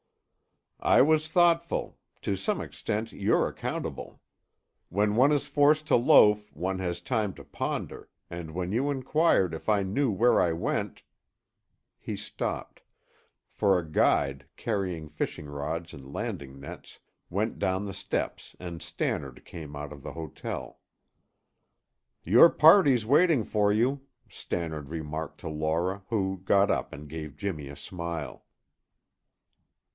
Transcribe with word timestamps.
"I 0.79 1.03
was 1.03 1.27
thoughtful. 1.27 1.99
To 2.23 2.35
some 2.35 2.59
extent 2.59 3.11
you're 3.11 3.47
accountable. 3.47 4.19
When 4.89 5.15
one 5.15 5.31
is 5.31 5.45
forced 5.45 5.85
to 5.89 5.95
loaf 5.95 6.51
one 6.55 6.79
has 6.79 7.01
time 7.01 7.35
to 7.35 7.43
ponder, 7.43 8.09
and 8.27 8.55
when 8.55 8.71
you 8.71 8.89
inquired 8.89 9.53
if 9.53 9.69
I 9.69 9.83
knew 9.83 10.09
where 10.09 10.41
I 10.41 10.53
went" 10.53 11.03
He 11.99 12.15
stopped, 12.15 12.81
for 13.51 13.77
a 13.77 13.87
guide, 13.87 14.47
carrying 14.57 15.07
fishing 15.07 15.45
rods 15.45 15.93
and 15.93 16.11
landing 16.11 16.59
nets, 16.59 16.97
went 17.29 17.59
down 17.59 17.85
the 17.85 17.93
steps 17.93 18.55
and 18.59 18.81
Stannard 18.81 19.45
came 19.45 19.75
out 19.75 19.93
of 19.93 20.01
the 20.01 20.13
hotel. 20.13 20.79
"Your 22.23 22.49
party's 22.49 23.05
waiting 23.05 23.43
for 23.43 23.71
you," 23.71 24.01
Stannard 24.27 24.89
remarked 24.89 25.41
to 25.41 25.47
Laura, 25.47 26.01
who 26.09 26.41
got 26.43 26.71
up 26.71 26.91
and 26.91 27.07
gave 27.07 27.37
Jimmy 27.37 27.67
a 27.67 27.75
smile. 27.75 28.43